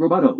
[0.00, 0.36] Roboto,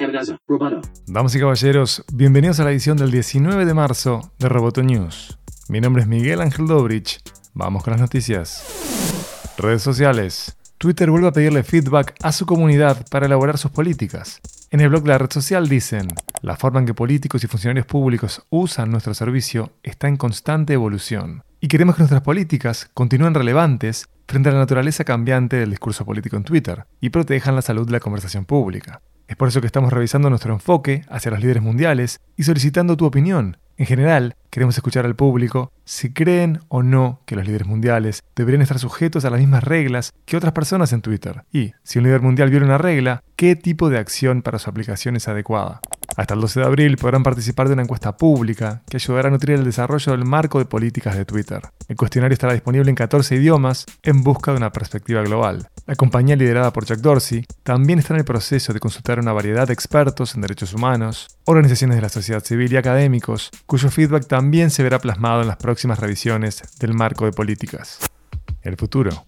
[0.00, 0.80] amenaza, roboto.
[1.06, 5.38] Damas y caballeros, bienvenidos a la edición del 19 de marzo de Roboto News.
[5.68, 7.20] Mi nombre es Miguel Ángel Dobrich.
[7.52, 9.52] Vamos con las noticias.
[9.58, 10.56] Redes sociales.
[10.78, 14.40] Twitter vuelve a pedirle feedback a su comunidad para elaborar sus políticas.
[14.70, 16.08] En el blog de la red social dicen,
[16.40, 21.44] la forma en que políticos y funcionarios públicos usan nuestro servicio está en constante evolución.
[21.60, 26.36] Y queremos que nuestras políticas continúen relevantes frente a la naturaleza cambiante del discurso político
[26.36, 29.00] en Twitter y protejan la salud de la conversación pública.
[29.28, 33.06] Es por eso que estamos revisando nuestro enfoque hacia los líderes mundiales y solicitando tu
[33.06, 33.56] opinión.
[33.76, 38.62] En general, queremos escuchar al público si creen o no que los líderes mundiales deberían
[38.62, 41.44] estar sujetos a las mismas reglas que otras personas en Twitter.
[41.52, 45.16] Y, si un líder mundial viola una regla, ¿qué tipo de acción para su aplicación
[45.16, 45.80] es adecuada?
[46.16, 49.58] Hasta el 12 de abril podrán participar de una encuesta pública que ayudará a nutrir
[49.58, 51.60] el desarrollo del marco de políticas de Twitter.
[51.88, 55.68] El cuestionario estará disponible en 14 idiomas en busca de una perspectiva global.
[55.86, 59.32] La compañía liderada por Jack Dorsey también está en el proceso de consultar a una
[59.32, 64.26] variedad de expertos en derechos humanos, organizaciones de la sociedad civil y académicos, cuyo feedback
[64.26, 68.00] también se verá plasmado en las próximas revisiones del marco de políticas.
[68.62, 69.26] El futuro.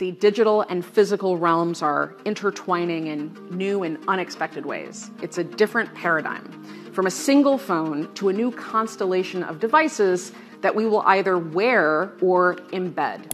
[0.00, 5.10] The digital and physical realms are intertwining in new and unexpected ways.
[5.20, 6.42] It's a different paradigm.
[6.94, 12.12] From a single phone to a new constellation of devices that we will either wear
[12.22, 13.28] or embed.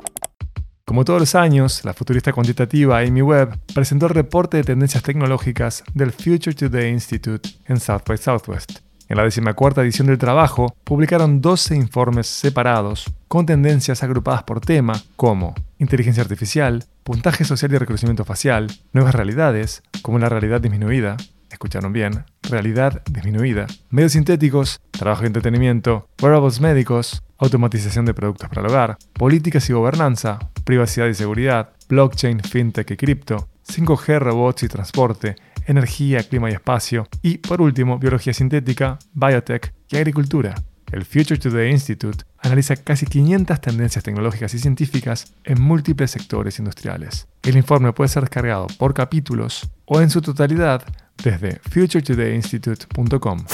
[0.84, 5.84] Como todos los años, la futurista cuantitativa Amy Webb presentó el reporte de tendencias tecnológicas
[5.95, 8.80] del Future Today Institute en South by Southwest.
[9.08, 15.01] En la decimacuarta edición del trabajo, publicaron 12 informes separados con tendencias agrupadas por tema
[15.14, 21.17] como inteligencia artificial, puntaje social y reconocimiento facial, nuevas realidades, como la realidad disminuida,
[21.51, 28.63] escucharon bien, realidad disminuida, medios sintéticos, trabajo y entretenimiento, wearables médicos, automatización de productos para
[28.63, 34.69] el hogar, políticas y gobernanza, privacidad y seguridad, blockchain, fintech y cripto, 5G, robots y
[34.69, 40.55] transporte, energía, clima y espacio, y por último, biología sintética, biotech y agricultura.
[40.97, 47.29] El Future Today Institute analiza casi 500 tendencias tecnológicas y científicas en múltiples sectores industriales.
[47.42, 50.83] El informe puede ser descargado por capítulos o en su totalidad
[51.23, 53.45] desde futuretodayinstitute.com.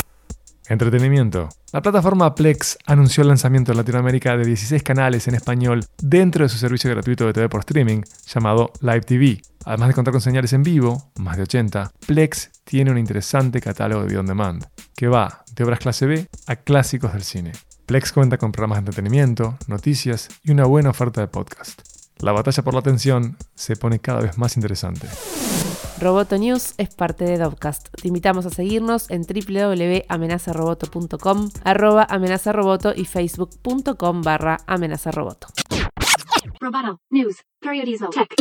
[0.68, 1.48] Entretenimiento.
[1.72, 6.48] La plataforma Plex anunció el lanzamiento en Latinoamérica de 16 canales en español dentro de
[6.48, 8.02] su servicio gratuito de TV por streaming
[8.32, 9.42] llamado Live TV.
[9.64, 14.02] Además de contar con señales en vivo, más de 80, Plex tiene un interesante catálogo
[14.02, 14.64] de video on demand,
[14.96, 17.52] que va de obras clase B a clásicos del cine.
[17.86, 21.82] Plex cuenta con programas de entretenimiento, noticias y una buena oferta de podcast.
[22.18, 25.08] La batalla por la atención se pone cada vez más interesante.
[26.00, 27.88] Roboto News es parte de Dovcast.
[28.00, 35.48] Te invitamos a seguirnos en www.amenazaroboto.com, arroba amenazaroboto y facebook.com barra amenazaroboto.
[36.60, 38.32] Roboto, news, periodismo, tech.